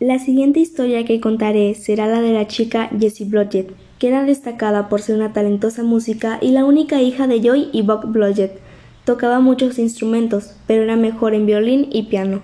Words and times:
La 0.00 0.18
siguiente 0.18 0.60
historia 0.60 1.04
que 1.04 1.20
contaré 1.20 1.74
será 1.74 2.06
la 2.06 2.22
de 2.22 2.32
la 2.32 2.46
chica 2.46 2.88
Jessie 2.98 3.26
Blodgett, 3.26 3.70
que 3.98 4.08
era 4.08 4.24
destacada 4.24 4.88
por 4.88 5.02
ser 5.02 5.14
una 5.16 5.34
talentosa 5.34 5.82
música 5.82 6.38
y 6.40 6.52
la 6.52 6.64
única 6.64 7.02
hija 7.02 7.26
de 7.26 7.42
Joy 7.42 7.68
y 7.70 7.82
Bob 7.82 8.06
Blodgett. 8.06 8.60
Tocaba 9.04 9.40
muchos 9.40 9.78
instrumentos, 9.78 10.54
pero 10.66 10.84
era 10.84 10.96
mejor 10.96 11.34
en 11.34 11.44
violín 11.44 11.86
y 11.92 12.04
piano. 12.04 12.40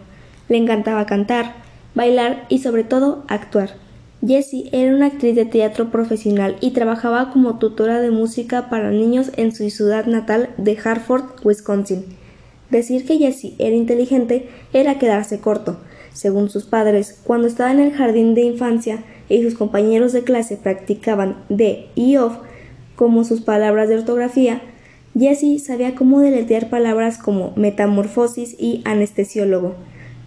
Le 0.51 0.59
encantaba 0.59 1.07
cantar, 1.07 1.55
bailar 1.95 2.45
y 2.51 2.59
sobre 2.59 2.85
todo 2.85 3.25
actuar. 3.27 3.71
Jessie 4.21 4.69
era 4.73 4.95
una 4.95 5.07
actriz 5.07 5.35
de 5.35 5.47
teatro 5.47 5.91
profesional 5.91 6.57
y 6.61 6.73
trabajaba 6.73 7.31
como 7.31 7.59
tutora 7.59 8.03
de 8.03 8.11
música 8.11 8.69
para 8.69 8.91
niños 8.91 9.31
en 9.39 9.55
su 9.55 9.71
ciudad 9.71 10.05
natal 10.05 10.51
de 10.59 10.77
Hartford, 10.77 11.25
Wisconsin. 11.43 12.05
Decir 12.69 13.07
que 13.07 13.17
Jessie 13.17 13.55
era 13.59 13.75
inteligente 13.75 14.51
era 14.75 14.99
quedarse 14.99 15.41
corto. 15.41 15.79
Según 16.17 16.49
sus 16.49 16.65
padres, 16.65 17.21
cuando 17.25 17.47
estaba 17.47 17.71
en 17.71 17.79
el 17.79 17.93
jardín 17.93 18.35
de 18.35 18.41
infancia 18.41 19.05
y 19.29 19.43
sus 19.43 19.53
compañeros 19.53 20.15
de 20.15 20.25
clase 20.25 20.57
practicaban 20.57 21.37
de 21.51 21.89
y 21.95 22.17
of 22.17 22.39
como 22.97 23.23
sus 23.23 23.43
palabras 23.43 23.91
de 23.91 23.99
ortografía, 23.99 24.63
Jessie 25.15 25.59
sabía 25.59 25.95
cómo 25.95 26.21
deletrear 26.21 26.71
palabras 26.71 27.19
como 27.19 27.53
metamorfosis 27.57 28.57
y 28.59 28.81
anestesiólogo. 28.87 29.75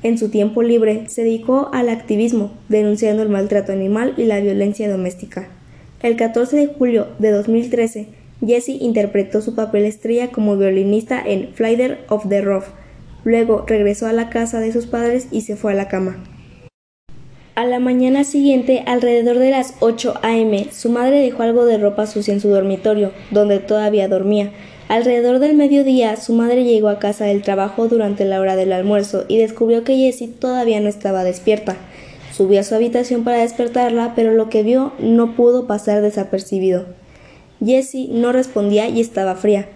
En 0.04 0.20
su 0.20 0.30
tiempo 0.30 0.62
libre 0.62 1.06
se 1.08 1.24
dedicó 1.24 1.72
al 1.74 1.90
activismo, 1.90 2.52
denunciando 2.70 3.24
el 3.24 3.30
maltrato 3.30 3.72
animal 3.72 4.14
y 4.16 4.26
la 4.26 4.40
violencia 4.42 4.92
doméstica. 4.92 5.48
El 6.04 6.18
14 6.18 6.56
de 6.56 6.68
julio 6.68 7.08
de 7.18 7.32
2013, 7.32 8.10
Jessie 8.46 8.78
interpretó 8.80 9.42
su 9.42 9.56
papel 9.56 9.86
estrella 9.86 10.32
como 10.32 10.56
violinista 10.56 11.20
en 11.20 11.50
Flider 11.56 12.06
of 12.10 12.30
the 12.30 12.42
Roof, 12.42 12.68
Luego 13.24 13.66
regresó 13.68 14.08
a 14.08 14.14
la 14.14 14.30
casa 14.30 14.60
de 14.60 14.72
sus 14.72 14.86
padres 14.86 15.28
y 15.32 15.42
se 15.42 15.56
fue 15.56 15.74
a 15.74 15.76
la 15.76 15.88
cama. 15.88 16.24
A 17.56 17.66
la 17.66 17.80
mañana 17.80 18.24
siguiente, 18.24 18.84
alrededor 18.86 19.38
de 19.38 19.52
las 19.52 19.74
8 19.82 20.14
a.m., 20.22 20.68
su 20.72 20.90
madre 20.90 21.20
dejó 21.20 21.44
algo 21.44 21.66
de 21.66 21.78
ropa 21.78 22.08
sucia 22.08 22.34
en 22.34 22.40
su 22.40 22.48
dormitorio, 22.48 23.12
donde 23.32 23.60
todavía 23.60 24.08
dormía. 24.08 24.54
Alrededor 24.88 25.40
del 25.40 25.58
mediodía, 25.58 26.16
su 26.16 26.32
madre 26.34 26.64
llegó 26.64 26.88
a 26.88 27.00
casa 27.00 27.26
del 27.26 27.42
trabajo 27.42 27.90
durante 27.90 28.24
la 28.24 28.40
hora 28.40 28.56
del 28.56 28.72
almuerzo 28.72 29.26
y 29.28 29.38
descubrió 29.38 29.84
que 29.84 29.98
Jessie 29.98 30.30
todavía 30.30 30.80
no 30.80 30.88
estaba 30.88 31.26
despierta. 31.26 31.76
Subió 32.32 32.62
a 32.62 32.64
su 32.64 32.76
habitación 32.76 33.26
para 33.26 33.40
despertarla, 33.40 34.14
pero 34.16 34.32
lo 34.32 34.50
que 34.50 34.64
vio 34.64 34.94
no 34.98 35.36
pudo 35.36 35.68
pasar 35.68 36.02
desapercibido. 36.02 36.86
Jessie 37.62 38.08
no 38.14 38.32
respondía 38.32 38.88
y 38.88 39.02
estaba 39.02 39.36
fría, 39.36 39.68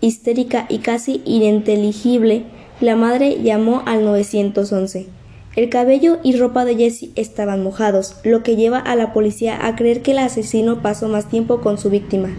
histérica 0.00 0.66
y 0.68 0.78
casi 0.78 1.22
ininteligible 1.24 2.44
la 2.82 2.96
madre 2.96 3.38
llamó 3.42 3.82
al 3.86 4.04
911. 4.04 5.06
El 5.54 5.68
cabello 5.68 6.18
y 6.24 6.36
ropa 6.36 6.64
de 6.64 6.74
Jessie 6.74 7.12
estaban 7.14 7.62
mojados, 7.62 8.16
lo 8.24 8.42
que 8.42 8.56
lleva 8.56 8.78
a 8.78 8.96
la 8.96 9.12
policía 9.12 9.66
a 9.66 9.76
creer 9.76 10.02
que 10.02 10.10
el 10.10 10.18
asesino 10.18 10.82
pasó 10.82 11.08
más 11.08 11.28
tiempo 11.28 11.60
con 11.60 11.78
su 11.78 11.90
víctima. 11.90 12.30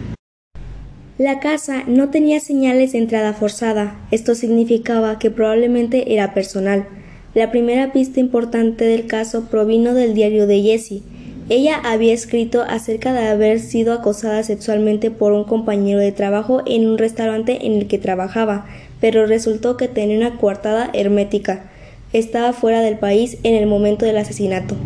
La 1.16 1.40
casa 1.40 1.84
no 1.86 2.10
tenía 2.10 2.40
señales 2.40 2.92
de 2.92 2.98
entrada 2.98 3.32
forzada. 3.32 3.96
Esto 4.10 4.34
significaba 4.34 5.18
que 5.18 5.30
probablemente 5.30 6.12
era 6.12 6.34
personal. 6.34 6.88
La 7.34 7.50
primera 7.50 7.92
pista 7.92 8.20
importante 8.20 8.84
del 8.84 9.06
caso 9.06 9.44
provino 9.44 9.94
del 9.94 10.12
diario 10.12 10.46
de 10.46 10.60
Jessie. 10.60 11.02
Ella 11.48 11.76
había 11.84 12.12
escrito 12.12 12.62
acerca 12.62 13.12
de 13.12 13.28
haber 13.28 13.60
sido 13.60 13.92
acosada 13.92 14.42
sexualmente 14.42 15.10
por 15.10 15.32
un 15.32 15.44
compañero 15.44 16.00
de 16.00 16.10
trabajo 16.10 16.62
en 16.66 16.88
un 16.88 16.98
restaurante 16.98 17.66
en 17.66 17.74
el 17.74 17.86
que 17.86 17.98
trabajaba, 17.98 18.66
pero 19.04 19.26
resultó 19.26 19.76
que 19.76 19.86
tenía 19.86 20.16
una 20.16 20.38
coartada 20.38 20.88
hermética. 20.94 21.70
Estaba 22.14 22.54
fuera 22.54 22.80
del 22.80 22.98
país 22.98 23.36
en 23.42 23.54
el 23.54 23.66
momento 23.66 24.06
del 24.06 24.16
asesinato. 24.16 24.76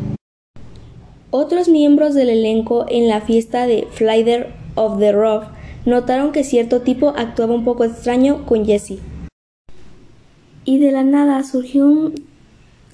Otros 1.30 1.68
miembros 1.68 2.14
del 2.14 2.28
elenco 2.28 2.84
en 2.88 3.06
la 3.06 3.20
fiesta 3.20 3.68
de 3.68 3.86
Flider 3.92 4.52
of 4.74 4.98
the 4.98 5.12
Rock 5.12 5.44
notaron 5.86 6.32
que 6.32 6.42
cierto 6.42 6.80
tipo 6.80 7.10
actuaba 7.10 7.54
un 7.54 7.64
poco 7.64 7.84
extraño 7.84 8.44
con 8.44 8.66
Jesse. 8.66 8.98
Y 10.64 10.80
de 10.80 10.90
la 10.90 11.04
nada 11.04 11.44
surgió 11.44 11.86
un 11.86 12.14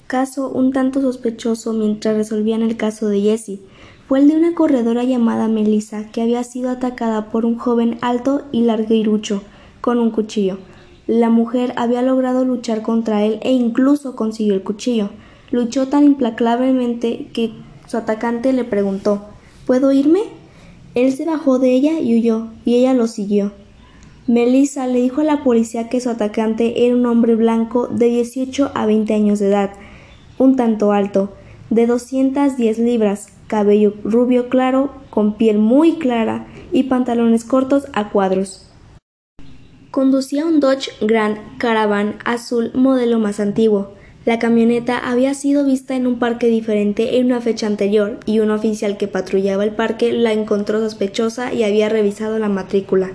caso 0.05 0.51
un 0.51 0.73
tanto 0.73 1.01
sospechoso 1.01 1.73
mientras 1.73 2.15
resolvían 2.17 2.61
el 2.61 2.77
caso 2.77 3.07
de 3.07 3.21
Jesse. 3.21 3.61
Fue 4.07 4.19
el 4.19 4.27
de 4.27 4.35
una 4.35 4.53
corredora 4.53 5.03
llamada 5.03 5.47
Melissa 5.47 6.05
que 6.11 6.21
había 6.21 6.43
sido 6.43 6.69
atacada 6.69 7.31
por 7.31 7.47
un 7.47 7.57
joven 7.57 7.97
alto 8.01 8.43
y 8.51 8.61
larguirucho 8.61 9.41
con 9.81 9.97
un 9.97 10.11
cuchillo. 10.11 10.59
La 11.07 11.29
mujer 11.29 11.73
había 11.75 12.01
logrado 12.01 12.45
luchar 12.45 12.81
contra 12.81 13.23
él 13.23 13.39
e 13.43 13.51
incluso 13.51 14.15
consiguió 14.15 14.53
el 14.55 14.63
cuchillo. 14.63 15.09
Luchó 15.51 15.87
tan 15.87 16.03
implacablemente 16.03 17.27
que 17.31 17.51
su 17.87 17.97
atacante 17.97 18.53
le 18.53 18.63
preguntó 18.63 19.25
¿Puedo 19.67 19.91
irme? 19.91 20.21
Él 20.95 21.11
se 21.13 21.25
bajó 21.25 21.59
de 21.59 21.71
ella 21.71 21.99
y 21.99 22.17
huyó, 22.17 22.47
y 22.65 22.75
ella 22.75 22.93
lo 22.93 23.07
siguió. 23.07 23.51
Melissa 24.27 24.87
le 24.87 25.01
dijo 25.01 25.21
a 25.21 25.25
la 25.25 25.43
policía 25.43 25.89
que 25.89 25.99
su 25.99 26.09
atacante 26.09 26.85
era 26.85 26.95
un 26.95 27.05
hombre 27.05 27.35
blanco 27.35 27.87
de 27.87 28.07
18 28.07 28.71
a 28.73 28.85
20 28.85 29.13
años 29.13 29.39
de 29.39 29.49
edad, 29.49 29.71
un 30.39 30.55
tanto 30.55 30.91
alto, 30.93 31.33
de 31.69 31.85
210 31.85 32.79
libras, 32.79 33.27
cabello 33.47 33.93
rubio 34.03 34.49
claro, 34.49 34.89
con 35.09 35.35
piel 35.35 35.59
muy 35.59 35.95
clara 35.95 36.47
y 36.71 36.83
pantalones 36.83 37.43
cortos 37.43 37.85
a 37.93 38.09
cuadros. 38.09 38.67
Conducía 39.95 40.45
un 40.45 40.59
Dodge 40.59 40.91
Grand 40.99 41.37
Caravan 41.57 42.17
azul 42.25 42.69
modelo 42.73 43.17
más 43.17 43.39
antiguo. 43.39 43.93
La 44.25 44.39
camioneta 44.39 44.97
había 44.97 45.33
sido 45.33 45.63
vista 45.63 45.95
en 45.95 46.05
un 46.05 46.19
parque 46.19 46.47
diferente 46.47 47.17
en 47.17 47.27
una 47.27 47.39
fecha 47.39 47.65
anterior 47.65 48.19
y 48.25 48.39
un 48.39 48.51
oficial 48.51 48.97
que 48.97 49.07
patrullaba 49.07 49.63
el 49.63 49.71
parque 49.71 50.11
la 50.11 50.33
encontró 50.33 50.81
sospechosa 50.81 51.53
y 51.53 51.63
había 51.63 51.87
revisado 51.87 52.39
la 52.39 52.49
matrícula. 52.49 53.13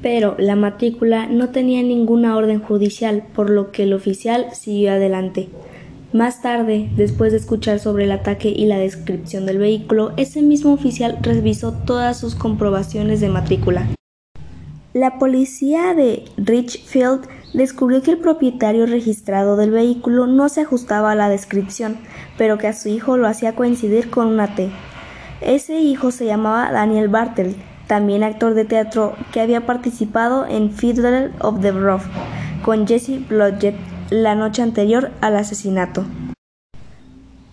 Pero 0.00 0.36
la 0.38 0.56
matrícula 0.56 1.26
no 1.26 1.50
tenía 1.50 1.82
ninguna 1.82 2.34
orden 2.34 2.62
judicial, 2.62 3.24
por 3.34 3.50
lo 3.50 3.72
que 3.72 3.82
el 3.82 3.92
oficial 3.92 4.46
siguió 4.54 4.92
adelante. 4.92 5.50
Más 6.14 6.40
tarde, 6.40 6.88
después 6.96 7.30
de 7.32 7.36
escuchar 7.36 7.78
sobre 7.78 8.04
el 8.04 8.12
ataque 8.12 8.48
y 8.48 8.64
la 8.64 8.78
descripción 8.78 9.44
del 9.44 9.58
vehículo, 9.58 10.14
ese 10.16 10.40
mismo 10.40 10.72
oficial 10.72 11.18
revisó 11.20 11.74
todas 11.74 12.18
sus 12.18 12.34
comprobaciones 12.34 13.20
de 13.20 13.28
matrícula. 13.28 13.86
La 14.94 15.18
policía 15.18 15.94
de 15.94 16.24
Richfield 16.36 17.26
descubrió 17.54 18.02
que 18.02 18.10
el 18.10 18.18
propietario 18.18 18.84
registrado 18.84 19.56
del 19.56 19.70
vehículo 19.70 20.26
no 20.26 20.50
se 20.50 20.60
ajustaba 20.60 21.12
a 21.12 21.14
la 21.14 21.30
descripción, 21.30 21.96
pero 22.36 22.58
que 22.58 22.66
a 22.66 22.74
su 22.74 22.90
hijo 22.90 23.16
lo 23.16 23.26
hacía 23.26 23.54
coincidir 23.54 24.10
con 24.10 24.26
una 24.26 24.54
T. 24.54 24.70
Ese 25.40 25.78
hijo 25.80 26.10
se 26.10 26.26
llamaba 26.26 26.70
Daniel 26.70 27.08
Bartel, 27.08 27.56
también 27.86 28.22
actor 28.22 28.52
de 28.52 28.66
teatro 28.66 29.14
que 29.32 29.40
había 29.40 29.64
participado 29.64 30.46
en 30.46 30.70
Fiddler 30.70 31.32
of 31.40 31.60
the 31.62 31.72
Roof 31.72 32.04
con 32.62 32.86
Jesse 32.86 33.26
Blodgett 33.28 33.74
la 34.10 34.34
noche 34.34 34.60
anterior 34.60 35.10
al 35.22 35.36
asesinato. 35.36 36.04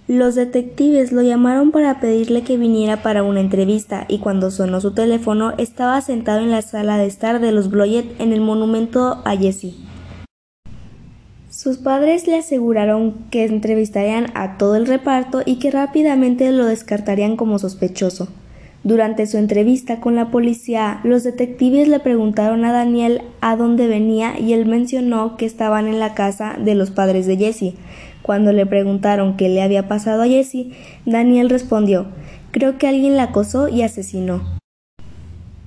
Los 0.09 0.33
detectives 0.33 1.11
lo 1.11 1.21
llamaron 1.21 1.69
para 1.69 1.99
pedirle 1.99 2.41
que 2.41 2.57
viniera 2.57 3.03
para 3.03 3.21
una 3.21 3.41
entrevista 3.41 4.05
y 4.07 4.17
cuando 4.17 4.49
sonó 4.49 4.81
su 4.81 4.95
teléfono 4.95 5.53
estaba 5.59 6.01
sentado 6.01 6.39
en 6.39 6.49
la 6.49 6.63
sala 6.63 6.97
de 6.97 7.05
estar 7.05 7.39
de 7.39 7.51
los 7.51 7.69
Bloyet 7.69 8.19
en 8.19 8.33
el 8.33 8.41
monumento 8.41 9.21
a 9.23 9.37
Jesse. 9.37 9.75
Sus 11.51 11.77
padres 11.77 12.25
le 12.25 12.37
aseguraron 12.37 13.27
que 13.29 13.45
entrevistarían 13.45 14.31
a 14.33 14.57
todo 14.57 14.77
el 14.77 14.87
reparto 14.87 15.43
y 15.45 15.59
que 15.59 15.69
rápidamente 15.69 16.51
lo 16.51 16.65
descartarían 16.65 17.35
como 17.35 17.59
sospechoso. 17.59 18.29
Durante 18.83 19.27
su 19.27 19.37
entrevista 19.37 19.99
con 19.99 20.15
la 20.15 20.31
policía, 20.31 21.01
los 21.03 21.23
detectives 21.23 21.89
le 21.89 21.99
preguntaron 21.99 22.63
a 22.63 22.71
Daniel 22.71 23.21
a 23.41 23.57
dónde 23.57 23.87
venía 23.87 24.39
y 24.39 24.53
él 24.53 24.65
mencionó 24.65 25.35
que 25.35 25.45
estaban 25.45 25.87
en 25.87 25.99
la 25.99 26.13
casa 26.15 26.55
de 26.57 26.75
los 26.75 26.89
padres 26.89 27.27
de 27.27 27.35
Jesse, 27.35 27.73
cuando 28.21 28.51
le 28.53 28.65
preguntaron 28.65 29.37
qué 29.37 29.49
le 29.49 29.61
había 29.61 29.87
pasado 29.87 30.23
a 30.23 30.27
Jessie, 30.27 30.71
Daniel 31.05 31.49
respondió 31.49 32.07
Creo 32.51 32.77
que 32.77 32.87
alguien 32.87 33.15
la 33.15 33.23
acosó 33.23 33.67
y 33.67 33.83
asesinó. 33.83 34.41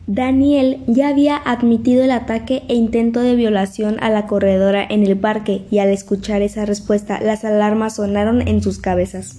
Daniel 0.09 0.81
ya 0.89 1.09
había 1.09 1.37
admitido 1.37 2.03
el 2.03 2.11
ataque 2.11 2.65
e 2.69 2.75
intento 2.75 3.21
de 3.21 3.37
violación 3.37 3.97
a 4.01 4.11
la 4.11 4.27
corredora 4.27 4.85
en 4.89 5.07
el 5.07 5.17
parque 5.17 5.65
y 5.71 5.79
al 5.79 5.91
escuchar 5.91 6.43
esa 6.43 6.67
respuesta 6.67 7.21
las 7.21 7.45
alarmas 7.45 7.97
sonaron 7.97 8.47
en 8.47 8.63
sus 8.63 8.79
cabezas. 8.79 9.39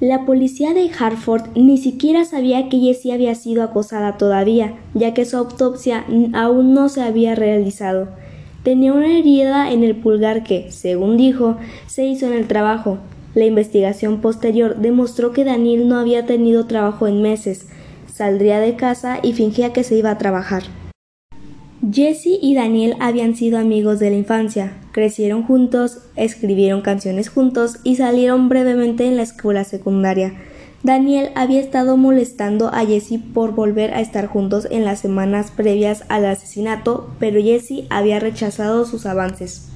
La 0.00 0.24
policía 0.24 0.74
de 0.74 0.90
Hartford 0.98 1.50
ni 1.54 1.78
siquiera 1.78 2.24
sabía 2.24 2.68
que 2.68 2.80
Jessie 2.80 3.12
había 3.12 3.34
sido 3.34 3.62
acosada 3.62 4.16
todavía, 4.16 4.74
ya 4.94 5.14
que 5.14 5.26
su 5.26 5.36
autopsia 5.36 6.04
aún 6.32 6.74
no 6.74 6.88
se 6.88 7.02
había 7.02 7.34
realizado. 7.34 8.08
Tenía 8.62 8.92
una 8.92 9.18
herida 9.18 9.72
en 9.72 9.84
el 9.84 9.96
pulgar 9.96 10.42
que, 10.42 10.70
según 10.70 11.16
dijo, 11.16 11.56
se 11.86 12.04
hizo 12.04 12.26
en 12.26 12.34
el 12.34 12.46
trabajo. 12.46 12.98
La 13.34 13.46
investigación 13.46 14.20
posterior 14.20 14.76
demostró 14.76 15.32
que 15.32 15.44
Daniel 15.44 15.88
no 15.88 15.98
había 15.98 16.26
tenido 16.26 16.66
trabajo 16.66 17.06
en 17.06 17.22
meses. 17.22 17.68
Saldría 18.12 18.60
de 18.60 18.76
casa 18.76 19.18
y 19.22 19.32
fingía 19.32 19.72
que 19.72 19.82
se 19.82 19.96
iba 19.96 20.10
a 20.10 20.18
trabajar. 20.18 20.64
Jesse 21.90 22.38
y 22.42 22.54
Daniel 22.54 22.96
habían 23.00 23.34
sido 23.34 23.58
amigos 23.58 23.98
de 23.98 24.10
la 24.10 24.16
infancia. 24.16 24.74
Crecieron 24.92 25.44
juntos, 25.44 26.02
escribieron 26.14 26.82
canciones 26.82 27.30
juntos 27.30 27.78
y 27.84 27.96
salieron 27.96 28.50
brevemente 28.50 29.06
en 29.06 29.16
la 29.16 29.22
escuela 29.22 29.64
secundaria. 29.64 30.34
Daniel 30.82 31.30
había 31.34 31.60
estado 31.60 31.98
molestando 31.98 32.68
a 32.68 32.86
Jesse 32.86 33.18
por 33.34 33.54
volver 33.54 33.92
a 33.92 34.00
estar 34.00 34.26
juntos 34.26 34.66
en 34.70 34.86
las 34.86 35.00
semanas 35.00 35.50
previas 35.50 36.04
al 36.08 36.24
asesinato, 36.24 37.10
pero 37.18 37.40
Jesse 37.40 37.84
había 37.90 38.18
rechazado 38.18 38.86
sus 38.86 39.04
avances. 39.04 39.68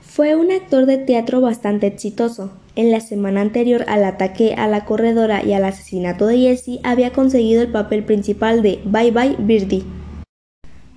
Fue 0.00 0.36
un 0.36 0.52
actor 0.52 0.86
de 0.86 0.98
teatro 0.98 1.40
bastante 1.40 1.88
exitoso. 1.88 2.52
En 2.76 2.92
la 2.92 3.00
semana 3.00 3.40
anterior 3.40 3.84
al 3.88 4.04
ataque 4.04 4.54
a 4.54 4.68
la 4.68 4.84
corredora 4.84 5.44
y 5.44 5.52
al 5.52 5.64
asesinato 5.64 6.26
de 6.26 6.38
Jesse 6.38 6.78
había 6.84 7.12
conseguido 7.12 7.62
el 7.62 7.72
papel 7.72 8.04
principal 8.04 8.62
de 8.62 8.80
Bye 8.84 9.10
Bye 9.10 9.36
Birdie. 9.38 9.84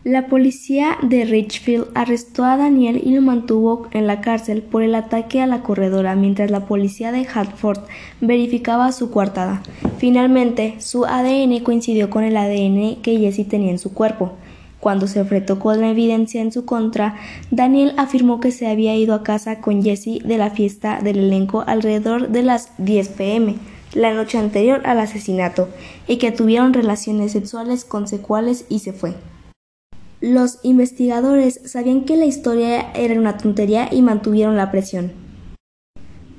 La 0.05 0.27
policía 0.27 0.99
de 1.01 1.25
Richfield 1.25 1.87
arrestó 1.95 2.43
a 2.43 2.57
Daniel 2.57 3.01
y 3.03 3.15
lo 3.15 3.23
mantuvo 3.23 3.87
en 3.89 4.05
la 4.05 4.21
cárcel 4.21 4.61
por 4.61 4.83
el 4.83 4.93
ataque 4.93 5.41
a 5.41 5.47
la 5.47 5.63
corredora 5.63 6.15
mientras 6.15 6.51
la 6.51 6.67
policía 6.67 7.11
de 7.11 7.25
Hartford 7.25 7.79
verificaba 8.21 8.91
su 8.91 9.09
coartada. 9.09 9.63
Finalmente, 9.97 10.75
su 10.77 11.05
ADN 11.05 11.59
coincidió 11.63 12.11
con 12.11 12.23
el 12.23 12.37
ADN 12.37 13.01
que 13.01 13.17
Jesse 13.17 13.49
tenía 13.49 13.71
en 13.71 13.79
su 13.79 13.95
cuerpo. 13.95 14.33
Cuando 14.79 15.07
se 15.07 15.21
enfrentó 15.21 15.57
con 15.57 15.81
la 15.81 15.89
evidencia 15.89 16.39
en 16.39 16.51
su 16.51 16.65
contra, 16.65 17.15
Daniel 17.49 17.95
afirmó 17.97 18.39
que 18.39 18.51
se 18.51 18.67
había 18.67 18.95
ido 18.95 19.15
a 19.15 19.23
casa 19.23 19.59
con 19.59 19.81
Jesse 19.81 20.19
de 20.23 20.37
la 20.37 20.51
fiesta 20.51 20.99
del 21.01 21.17
elenco 21.17 21.63
alrededor 21.65 22.29
de 22.29 22.43
las 22.43 22.69
10 22.77 23.09
pm, 23.09 23.55
la 23.95 24.13
noche 24.13 24.37
anterior 24.37 24.83
al 24.85 24.99
asesinato, 24.99 25.67
y 26.07 26.17
que 26.17 26.31
tuvieron 26.31 26.75
relaciones 26.75 27.31
sexuales 27.31 27.85
consecuales 27.85 28.67
y 28.69 28.79
se 28.79 28.93
fue. 28.93 29.15
Los 30.21 30.59
investigadores 30.63 31.59
sabían 31.65 32.05
que 32.05 32.15
la 32.15 32.25
historia 32.25 32.91
era 32.93 33.19
una 33.19 33.37
tontería 33.37 33.89
y 33.91 34.01
mantuvieron 34.01 34.55
la 34.55 34.71
presión. 34.71 35.11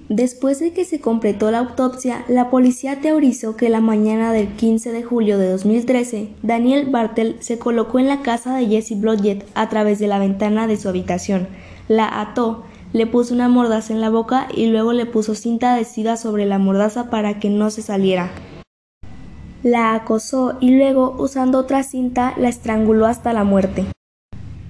Después 0.09 0.61
de 0.61 0.73
que 0.73 0.85
se 0.85 1.01
completó 1.01 1.51
la 1.51 1.59
autopsia, 1.59 2.25
la 2.29 2.49
policía 2.49 3.01
teorizó 3.01 3.57
que 3.57 3.69
la 3.69 3.81
mañana 3.81 4.33
del 4.33 4.49
15 4.49 4.93
de 4.93 5.03
julio 5.03 5.37
de 5.37 5.51
2013, 5.51 6.31
Daniel 6.43 6.89
Bartel 6.91 7.37
se 7.41 7.59
colocó 7.59 7.99
en 7.99 8.07
la 8.07 8.23
casa 8.23 8.57
de 8.57 8.67
Jesse 8.67 9.01
Blodgett 9.01 9.45
a 9.55 9.69
través 9.69 9.99
de 9.99 10.07
la 10.07 10.21
ventana 10.21 10.69
de 10.69 10.77
su 10.77 10.89
habitación, 10.89 11.49
la 11.89 12.21
ató, 12.21 12.63
le 12.93 13.07
puso 13.07 13.35
una 13.35 13.49
mordaza 13.49 13.93
en 13.93 14.01
la 14.01 14.09
boca 14.09 14.47
y 14.55 14.67
luego 14.67 14.93
le 14.93 15.07
puso 15.07 15.35
cinta 15.35 15.75
adhesiva 15.75 16.17
sobre 16.17 16.47
la 16.47 16.59
mordaza 16.59 17.11
para 17.11 17.41
que 17.41 17.51
no 17.51 17.71
se 17.71 17.83
saliera. 17.83 18.31
La 19.67 19.97
acosó 19.97 20.59
y 20.61 20.71
luego, 20.71 21.17
usando 21.19 21.59
otra 21.59 21.83
cinta, 21.83 22.35
la 22.37 22.49
estranguló 22.49 23.07
hasta 23.07 23.33
la 23.33 23.43
muerte. 23.43 23.87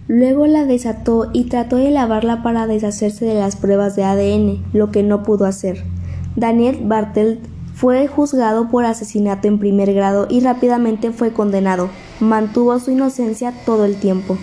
Luego 0.09 0.47
la 0.47 0.65
desató 0.65 1.29
y 1.35 1.51
trató 1.51 1.77
de 1.77 1.91
lavarla 1.91 2.43
para 2.43 2.67
deshacerse 2.67 3.27
de 3.27 3.35
las 3.35 3.57
pruebas 3.57 3.95
de 3.95 4.05
ADN, 4.05 4.65
lo 4.73 4.91
que 4.91 5.03
no 5.03 5.23
pudo 5.23 5.45
hacer. 5.45 5.85
Daniel 6.35 6.79
Bartelt 6.85 7.47
fue 7.75 8.07
juzgado 8.07 8.71
por 8.71 8.87
asesinato 8.87 9.49
en 9.49 9.59
primer 9.59 9.93
grado 9.93 10.29
y 10.31 10.41
rápidamente 10.41 11.11
fue 11.11 11.35
condenado. 11.35 11.91
Mantuvo 12.19 12.79
su 12.79 12.91
inocencia 12.91 13.53
todo 13.67 13.85
el 13.85 13.97
tiempo. 13.97 14.39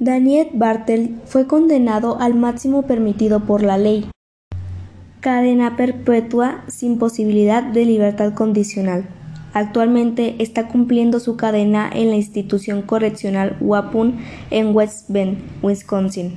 Daniel 0.00 0.48
Bartel 0.54 1.20
fue 1.24 1.46
condenado 1.46 2.18
al 2.18 2.34
máximo 2.34 2.82
permitido 2.82 3.38
por 3.38 3.62
la 3.62 3.78
ley. 3.78 4.10
Cadena 5.24 5.74
perpetua 5.74 6.64
sin 6.68 6.98
posibilidad 6.98 7.62
de 7.62 7.86
libertad 7.86 8.34
condicional. 8.34 9.06
Actualmente 9.54 10.34
está 10.38 10.68
cumpliendo 10.68 11.18
su 11.18 11.38
cadena 11.38 11.88
en 11.90 12.10
la 12.10 12.16
institución 12.16 12.82
correccional 12.82 13.56
Wapun 13.58 14.18
en 14.50 14.76
West 14.76 15.08
Bend, 15.08 15.38
Wisconsin. 15.62 16.34